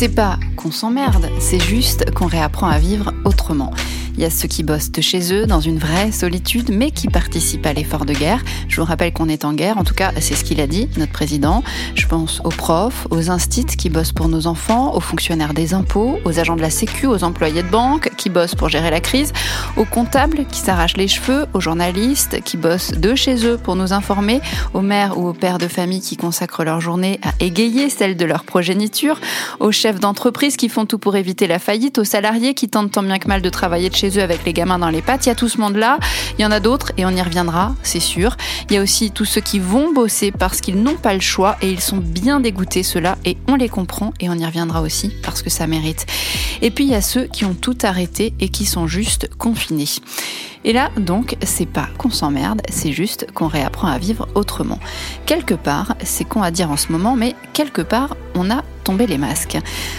C'est 0.00 0.08
pas 0.08 0.38
qu'on 0.56 0.70
s'emmerde, 0.70 1.28
c'est 1.40 1.60
juste 1.60 2.10
qu'on 2.14 2.24
réapprend 2.24 2.68
à 2.68 2.78
vivre 2.78 3.12
autrement. 3.26 3.70
Il 4.20 4.24
y 4.24 4.26
a 4.26 4.30
ceux 4.30 4.48
qui 4.48 4.64
bossent 4.64 4.92
de 4.92 5.00
chez 5.00 5.32
eux 5.32 5.46
dans 5.46 5.60
une 5.60 5.78
vraie 5.78 6.12
solitude, 6.12 6.68
mais 6.70 6.90
qui 6.90 7.08
participent 7.08 7.64
à 7.64 7.72
l'effort 7.72 8.04
de 8.04 8.12
guerre. 8.12 8.44
Je 8.68 8.78
vous 8.78 8.84
rappelle 8.86 9.14
qu'on 9.14 9.30
est 9.30 9.46
en 9.46 9.54
guerre, 9.54 9.78
en 9.78 9.82
tout 9.82 9.94
cas 9.94 10.12
c'est 10.20 10.34
ce 10.34 10.44
qu'il 10.44 10.60
a 10.60 10.66
dit, 10.66 10.90
notre 10.98 11.12
président. 11.12 11.62
Je 11.94 12.06
pense 12.06 12.42
aux 12.44 12.50
profs, 12.50 13.06
aux 13.08 13.30
instits 13.30 13.64
qui 13.64 13.88
bossent 13.88 14.12
pour 14.12 14.28
nos 14.28 14.46
enfants, 14.46 14.94
aux 14.94 15.00
fonctionnaires 15.00 15.54
des 15.54 15.72
impôts, 15.72 16.18
aux 16.26 16.38
agents 16.38 16.56
de 16.56 16.60
la 16.60 16.68
sécu, 16.68 17.06
aux 17.06 17.24
employés 17.24 17.62
de 17.62 17.70
banque 17.70 18.10
qui 18.18 18.28
bossent 18.28 18.54
pour 18.54 18.68
gérer 18.68 18.90
la 18.90 19.00
crise, 19.00 19.32
aux 19.78 19.86
comptables 19.86 20.44
qui 20.44 20.60
s'arrachent 20.60 20.98
les 20.98 21.08
cheveux, 21.08 21.46
aux 21.54 21.60
journalistes 21.62 22.42
qui 22.42 22.58
bossent 22.58 22.92
de 22.92 23.14
chez 23.14 23.46
eux 23.46 23.56
pour 23.56 23.74
nous 23.74 23.94
informer, 23.94 24.42
aux 24.74 24.82
mères 24.82 25.16
ou 25.16 25.28
aux 25.28 25.32
pères 25.32 25.56
de 25.56 25.66
famille 25.66 26.02
qui 26.02 26.18
consacrent 26.18 26.64
leur 26.64 26.82
journée 26.82 27.20
à 27.22 27.32
égayer 27.42 27.88
celle 27.88 28.18
de 28.18 28.26
leur 28.26 28.44
progéniture, 28.44 29.18
aux 29.60 29.72
chefs 29.72 29.98
d'entreprise 29.98 30.58
qui 30.58 30.68
font 30.68 30.84
tout 30.84 30.98
pour 30.98 31.16
éviter 31.16 31.46
la 31.46 31.58
faillite, 31.58 31.96
aux 31.96 32.04
salariés 32.04 32.52
qui 32.52 32.68
tentent 32.68 32.92
tant 32.92 33.02
bien 33.02 33.18
que 33.18 33.26
mal 33.26 33.40
de 33.40 33.48
travailler 33.48 33.88
de 33.88 33.96
chez 33.96 34.09
avec 34.18 34.44
les 34.44 34.52
gamins 34.52 34.78
dans 34.78 34.88
les 34.90 35.02
pattes. 35.02 35.26
Il 35.26 35.28
y 35.28 35.32
a 35.32 35.34
tout 35.34 35.48
ce 35.48 35.60
monde-là. 35.60 35.98
Il 36.38 36.42
y 36.42 36.44
en 36.44 36.50
a 36.50 36.60
d'autres 36.60 36.92
et 36.96 37.06
on 37.06 37.10
y 37.10 37.22
reviendra, 37.22 37.74
c'est 37.82 38.00
sûr. 38.00 38.36
Il 38.68 38.74
y 38.74 38.78
a 38.78 38.82
aussi 38.82 39.10
tous 39.10 39.24
ceux 39.24 39.40
qui 39.40 39.58
vont 39.58 39.92
bosser 39.92 40.32
parce 40.32 40.60
qu'ils 40.60 40.82
n'ont 40.82 40.96
pas 40.96 41.14
le 41.14 41.20
choix 41.20 41.56
et 41.62 41.70
ils 41.70 41.80
sont 41.80 41.98
bien 41.98 42.40
dégoûtés, 42.40 42.82
ceux-là, 42.82 43.16
et 43.24 43.36
on 43.48 43.54
les 43.54 43.68
comprend 43.68 44.12
et 44.20 44.28
on 44.28 44.34
y 44.34 44.44
reviendra 44.44 44.82
aussi 44.82 45.12
parce 45.22 45.42
que 45.42 45.50
ça 45.50 45.66
mérite. 45.66 46.06
Et 46.62 46.70
puis 46.70 46.84
il 46.84 46.90
y 46.90 46.94
a 46.94 47.02
ceux 47.02 47.24
qui 47.24 47.44
ont 47.44 47.54
tout 47.54 47.78
arrêté 47.82 48.34
et 48.40 48.48
qui 48.48 48.66
sont 48.66 48.86
juste 48.86 49.28
confinés. 49.36 49.86
Et 50.64 50.72
là, 50.72 50.90
donc, 50.96 51.36
c'est 51.42 51.66
pas 51.66 51.88
qu'on 51.96 52.10
s'emmerde, 52.10 52.60
c'est 52.68 52.92
juste 52.92 53.26
qu'on 53.32 53.46
réapprend 53.46 53.88
à 53.88 53.98
vivre 53.98 54.28
autrement. 54.34 54.78
Quelque 55.24 55.54
part, 55.54 55.94
c'est 56.04 56.24
con 56.24 56.42
à 56.42 56.50
dire 56.50 56.70
en 56.70 56.76
ce 56.76 56.92
moment, 56.92 57.16
mais 57.16 57.34
quelque 57.54 57.82
part, 57.82 58.16
on 58.34 58.50
a 58.50 58.62
tombé 58.82 59.06
les 59.06 59.18
masques. 59.18 59.58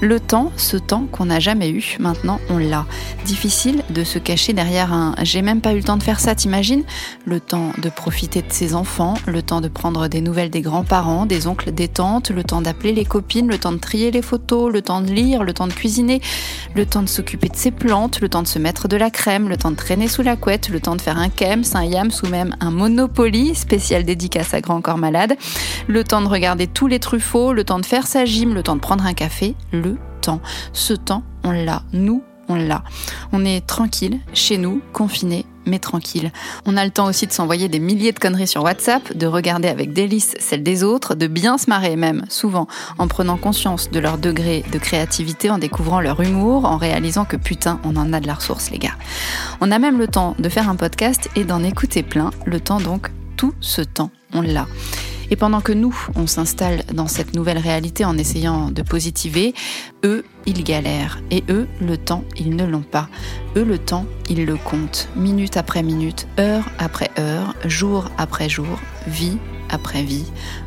Le 0.00 0.20
temps, 0.20 0.52
ce 0.56 0.76
temps 0.76 1.06
qu'on 1.10 1.26
n'a 1.26 1.40
jamais 1.40 1.70
eu, 1.70 1.96
maintenant 2.00 2.40
on 2.50 2.58
l'a. 2.58 2.86
Difficile 3.24 3.82
de 3.90 4.04
se 4.04 4.18
cacher 4.18 4.52
derrière 4.52 4.92
un 4.92 5.14
j'ai 5.22 5.42
même 5.42 5.60
pas 5.60 5.72
eu 5.72 5.76
le 5.76 5.82
temps 5.82 5.96
de 5.96 6.02
faire 6.02 6.20
ça, 6.20 6.34
t'imagines 6.34 6.84
Le 7.24 7.40
temps 7.40 7.72
de 7.78 7.88
profiter 7.88 8.42
de 8.42 8.52
ses 8.52 8.74
enfants, 8.74 9.14
le 9.26 9.42
temps 9.42 9.60
de 9.60 9.68
prendre 9.68 10.08
des 10.08 10.20
nouvelles 10.20 10.50
des 10.50 10.60
grands-parents, 10.60 11.26
des 11.26 11.46
oncles, 11.46 11.72
des 11.72 11.88
tantes, 11.88 12.30
le 12.30 12.44
temps 12.44 12.60
d'appeler 12.60 12.92
les 12.92 13.04
copines, 13.04 13.48
le 13.48 13.58
temps 13.58 13.72
de 13.72 13.78
trier 13.78 14.10
les 14.10 14.22
photos, 14.22 14.72
le 14.72 14.82
temps 14.82 15.00
de 15.00 15.10
lire, 15.10 15.44
le 15.44 15.52
temps 15.52 15.66
de 15.66 15.72
cuisiner, 15.72 16.20
le 16.74 16.86
temps 16.86 17.02
de 17.02 17.08
s'occuper 17.08 17.48
de 17.48 17.56
ses 17.56 17.70
plantes, 17.70 18.20
le 18.20 18.28
temps 18.28 18.42
de 18.42 18.48
se 18.48 18.58
mettre 18.58 18.88
de 18.88 18.96
la 18.96 19.10
crème, 19.10 19.48
le 19.48 19.56
temps 19.56 19.70
de 19.70 19.76
traîner 19.76 20.08
sous 20.08 20.22
la 20.22 20.36
couette, 20.36 20.68
le 20.68 20.80
temps 20.80 20.96
de 20.96 21.00
faire 21.00 21.18
un 21.18 21.28
kems, 21.28 21.64
un 21.74 21.84
yams 21.84 22.10
ou 22.22 22.28
même 22.28 22.56
un 22.60 22.70
monopoly 22.70 23.54
spécial 23.54 24.04
dédicace 24.04 24.54
à 24.54 24.60
grand 24.60 24.80
corps 24.80 24.98
malade, 24.98 25.36
le 25.86 26.04
temps 26.04 26.22
de 26.22 26.28
regarder 26.28 26.66
tous 26.66 26.86
les 26.86 26.98
truffauts, 26.98 27.52
le 27.52 27.64
temps 27.64 27.78
de 27.78 27.86
faire 27.86 28.06
sa 28.06 28.24
gym, 28.24 28.54
le 28.54 28.62
temps 28.62 28.71
de 28.76 28.80
prendre 28.80 29.04
un 29.04 29.14
café, 29.14 29.54
le 29.72 29.98
temps. 30.20 30.40
Ce 30.72 30.92
temps, 30.94 31.22
on 31.44 31.50
l'a. 31.50 31.82
Nous, 31.92 32.22
on 32.48 32.54
l'a. 32.54 32.82
On 33.32 33.44
est 33.44 33.66
tranquille, 33.66 34.20
chez 34.34 34.58
nous, 34.58 34.80
confiné, 34.92 35.46
mais 35.66 35.78
tranquille. 35.78 36.32
On 36.66 36.76
a 36.76 36.84
le 36.84 36.90
temps 36.90 37.06
aussi 37.06 37.26
de 37.26 37.32
s'envoyer 37.32 37.68
des 37.68 37.78
milliers 37.78 38.12
de 38.12 38.18
conneries 38.18 38.46
sur 38.46 38.62
WhatsApp, 38.62 39.16
de 39.16 39.26
regarder 39.26 39.68
avec 39.68 39.92
délice 39.92 40.34
celles 40.38 40.62
des 40.62 40.82
autres, 40.84 41.14
de 41.14 41.26
bien 41.26 41.58
se 41.58 41.68
marrer 41.68 41.96
même, 41.96 42.24
souvent, 42.28 42.66
en 42.98 43.08
prenant 43.08 43.36
conscience 43.36 43.90
de 43.90 44.00
leur 44.00 44.18
degré 44.18 44.64
de 44.72 44.78
créativité, 44.78 45.50
en 45.50 45.58
découvrant 45.58 46.00
leur 46.00 46.20
humour, 46.20 46.64
en 46.64 46.76
réalisant 46.76 47.24
que 47.24 47.36
putain, 47.36 47.80
on 47.84 47.96
en 47.96 48.12
a 48.12 48.20
de 48.20 48.26
la 48.26 48.34
ressource, 48.34 48.70
les 48.70 48.78
gars. 48.78 48.96
On 49.60 49.70
a 49.70 49.78
même 49.78 49.98
le 49.98 50.08
temps 50.08 50.34
de 50.38 50.48
faire 50.48 50.68
un 50.68 50.76
podcast 50.76 51.28
et 51.36 51.44
d'en 51.44 51.62
écouter 51.62 52.02
plein, 52.02 52.30
le 52.44 52.60
temps 52.60 52.80
donc, 52.80 53.10
tout 53.36 53.54
ce 53.60 53.82
temps, 53.82 54.10
on 54.32 54.42
l'a. 54.42 54.66
Et 55.32 55.36
pendant 55.36 55.62
que 55.62 55.72
nous, 55.72 55.96
on 56.14 56.26
s'installe 56.26 56.82
dans 56.92 57.08
cette 57.08 57.34
nouvelle 57.34 57.56
réalité 57.56 58.04
en 58.04 58.18
essayant 58.18 58.70
de 58.70 58.82
positiver, 58.82 59.54
eux, 60.04 60.26
ils 60.44 60.62
galèrent. 60.62 61.22
Et 61.30 61.42
eux, 61.48 61.66
le 61.80 61.96
temps, 61.96 62.22
ils 62.36 62.54
ne 62.54 62.66
l'ont 62.66 62.82
pas. 62.82 63.08
Eux, 63.56 63.64
le 63.64 63.78
temps, 63.78 64.04
ils 64.28 64.44
le 64.44 64.56
comptent. 64.56 65.08
Minute 65.16 65.56
après 65.56 65.82
minute, 65.82 66.28
heure 66.38 66.66
après 66.78 67.10
heure, 67.18 67.54
jour 67.64 68.10
après 68.18 68.50
jour, 68.50 68.78
vie 69.06 69.38
après 69.70 70.02
vie. 70.02 70.26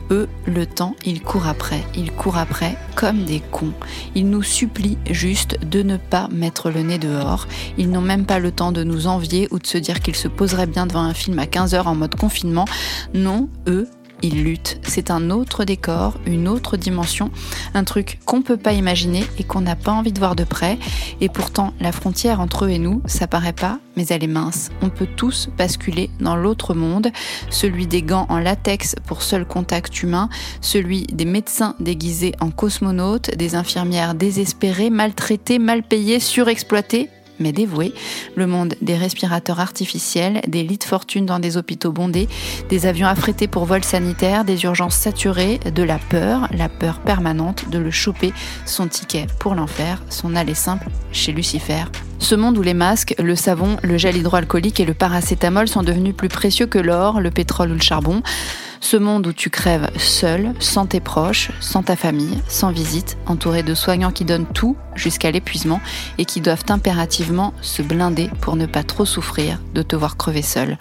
Eux, 0.10 0.28
le 0.48 0.66
temps, 0.66 0.96
ils 1.06 1.22
courent 1.22 1.46
après, 1.46 1.84
ils 1.96 2.12
courent 2.12 2.40
après 2.40 2.76
comme 2.96 3.24
des 3.24 3.44
cons. 3.52 3.74
Ils 4.16 4.28
nous 4.28 4.42
supplient 4.42 4.98
juste 5.12 5.60
de 5.64 5.84
ne 5.84 5.98
pas 5.98 6.28
mettre 6.32 6.72
le 6.72 6.82
nez 6.82 6.98
dehors. 6.98 7.48
Ils 7.78 7.92
n'ont 7.92 8.02
même 8.02 8.26
pas 8.26 8.40
le 8.40 8.52
temps 8.52 8.72
de 8.72 8.84
nous 8.84 9.06
envier 9.06 9.48
ou 9.52 9.60
de 9.60 9.68
se 9.68 9.78
dire 9.78 10.00
qu'ils 10.00 10.16
se 10.16 10.28
poseraient 10.28 10.66
bien 10.66 10.88
devant 10.88 11.04
un 11.04 11.14
film 11.14 11.38
à 11.38 11.46
15h 11.46 11.84
en 11.84 11.94
mode 11.94 12.16
confinement. 12.16 12.66
Non, 13.14 13.48
eux, 13.68 13.88
ils 14.22 14.44
luttent. 14.44 14.80
C'est 14.84 15.12
un 15.12 15.30
autre 15.30 15.66
décor, 15.66 16.20
une 16.26 16.48
autre 16.48 16.78
dimension, 16.78 17.32
un 17.74 17.84
truc 17.84 18.20
qu'on 18.26 18.42
peut 18.42 18.58
pas 18.58 18.74
imaginer 18.74 19.24
et 19.38 19.44
qu'on 19.44 19.62
n'a 19.62 19.76
pas 19.76 19.92
envie 19.92 20.12
de 20.12 20.20
voir 20.20 20.36
de 20.36 20.44
près. 20.44 20.78
Et 21.22 21.30
pourtant, 21.30 21.74
la 21.80 21.92
frontière 21.92 22.40
entre 22.40 22.66
eux 22.66 22.70
et 22.70 22.80
nous, 22.80 23.02
ça 23.06 23.28
paraît 23.28 23.54
pas, 23.54 23.80
mais 23.96 24.06
elle 24.08 24.24
est 24.24 24.28
mince. 24.28 24.70
On 24.82 24.90
peut 24.90 25.08
tous 25.16 25.50
basculer 25.58 26.10
dans 26.20 26.36
l'autre 26.36 26.74
monde, 26.74 27.12
celui 27.50 27.88
des 27.88 28.02
gants 28.02 28.26
en 28.30 28.40
latex 28.40 28.96
pour 29.06 29.22
seul 29.22 29.46
contact 29.46 30.02
humain, 30.04 30.30
celui 30.62 31.04
des 31.04 31.26
médecins 31.26 31.76
déguisés 31.80 32.34
en 32.40 32.52
cosmonautes, 32.52 33.36
des 33.36 33.56
infirmières 33.56 34.16
désespérées, 34.16 34.90
maltraitées, 34.90 35.60
mal 35.60 35.84
payées, 35.84 36.20
surexploitées, 36.20 37.10
mais 37.40 37.52
dévoué, 37.52 37.94
le 38.36 38.48
monde 38.48 38.76
des 38.82 38.96
respirateurs 38.96 39.60
artificiels, 39.60 40.42
des 40.48 40.64
lits 40.64 40.78
de 40.78 40.84
fortune 40.84 41.26
dans 41.26 41.40
des 41.40 41.58
hôpitaux 41.58 41.92
bondés, 41.92 42.28
des 42.70 42.86
avions 42.86 43.08
affrétés 43.08 43.48
pour 43.48 43.66
vols 43.66 43.84
sanitaires, 43.84 44.46
des 44.46 44.64
urgences 44.64 44.96
saturées, 44.96 45.60
de 45.60 45.84
la 45.84 45.98
peur, 45.98 46.48
la 46.52 46.70
peur 46.70 47.00
permanente 47.00 47.70
de 47.70 47.78
le 47.78 47.92
choper, 47.92 48.34
son 48.66 48.88
ticket 48.88 49.28
pour 49.40 49.56
l'enfer, 49.56 50.02
son 50.10 50.36
aller 50.36 50.56
simple 50.56 50.88
chez 51.12 51.32
Lucifer. 51.32 51.86
Ce 52.20 52.34
monde 52.34 52.58
où 52.58 52.62
les 52.62 52.74
masques, 52.74 53.16
le 53.20 53.36
savon, 53.36 53.78
le 53.84 53.98
gel 53.98 54.18
hydroalcoolique 54.18 54.80
et 54.80 54.86
le 54.86 54.94
paracétamol 54.94 55.68
sont 55.68 55.84
devenus 55.84 56.16
plus 56.16 56.30
précieux 56.30 56.66
que 56.66 56.80
l'or, 56.80 57.20
le 57.20 57.30
pétrole 57.30 57.72
ou 57.72 57.76
le 57.76 57.82
charbon. 57.82 58.24
Ce 58.86 58.98
monde 58.98 59.26
où 59.26 59.34
tu 59.34 59.50
crèves 59.50 59.90
seul, 59.98 60.54
sans 60.60 60.86
tes 60.86 61.00
proches, 61.00 61.50
sans 61.60 61.82
ta 61.82 61.96
famille, 61.96 62.38
sans 62.48 62.72
visite, 62.72 63.18
entouré 63.26 63.64
de 63.64 63.74
soignants 63.74 64.12
qui 64.12 64.26
donnent 64.26 64.46
tout 64.46 64.78
jusqu'à 64.94 65.32
l'épuisement 65.32 65.82
et 66.20 66.26
qui 66.26 66.40
doivent 66.40 66.66
impérativement 66.70 67.56
se 67.62 67.82
blinder 67.82 68.30
pour 68.42 68.56
ne 68.56 68.68
pas 68.68 68.84
trop 68.84 69.04
souffrir 69.04 69.60
de 69.74 69.82
te 69.82 69.96
voir 69.96 70.18
crever 70.18 70.44
seul. 70.44 70.78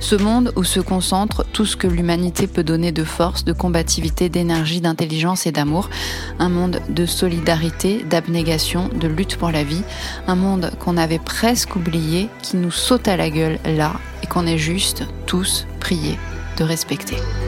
Ce 0.00 0.16
monde 0.16 0.52
où 0.56 0.64
se 0.64 0.80
concentre 0.80 1.46
tout 1.52 1.66
ce 1.66 1.76
que 1.76 1.86
l'humanité 1.86 2.48
peut 2.48 2.64
donner 2.64 2.90
de 2.90 3.04
force, 3.04 3.44
de 3.44 3.52
combativité, 3.52 4.28
d'énergie, 4.28 4.80
d'intelligence 4.80 5.46
et 5.46 5.52
d'amour. 5.52 5.88
Un 6.40 6.48
monde 6.48 6.80
de 6.88 7.06
solidarité, 7.06 8.04
d'abnégation, 8.10 8.88
de 8.88 9.06
lutte 9.06 9.36
pour 9.36 9.52
la 9.52 9.62
vie. 9.62 9.84
Un 10.26 10.34
monde 10.34 10.72
qu'on 10.80 10.96
avait 10.96 11.20
presque 11.20 11.76
oublié, 11.76 12.28
qui 12.42 12.56
nous 12.56 12.72
saute 12.72 13.06
à 13.06 13.16
la 13.16 13.30
gueule 13.30 13.60
là 13.64 13.92
et 14.24 14.26
qu'on 14.26 14.48
est 14.48 14.58
juste 14.58 15.04
tous 15.26 15.64
priés 15.78 16.18
de 16.56 16.64
respecter. 16.64 17.45